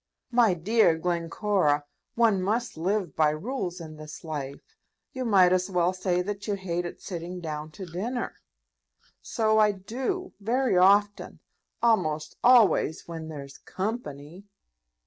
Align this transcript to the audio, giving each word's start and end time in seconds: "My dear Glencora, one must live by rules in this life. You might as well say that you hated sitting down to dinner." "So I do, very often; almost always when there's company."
"My 0.31 0.55
dear 0.55 0.97
Glencora, 0.97 1.85
one 2.15 2.41
must 2.41 2.75
live 2.75 3.15
by 3.15 3.29
rules 3.29 3.79
in 3.79 3.97
this 3.97 4.23
life. 4.23 4.75
You 5.13 5.25
might 5.25 5.53
as 5.53 5.69
well 5.69 5.93
say 5.93 6.23
that 6.23 6.47
you 6.47 6.55
hated 6.55 6.99
sitting 6.99 7.39
down 7.39 7.69
to 7.73 7.85
dinner." 7.85 8.37
"So 9.21 9.59
I 9.59 9.71
do, 9.73 10.33
very 10.39 10.75
often; 10.75 11.39
almost 11.83 12.35
always 12.43 13.07
when 13.07 13.27
there's 13.29 13.59
company." 13.59 14.45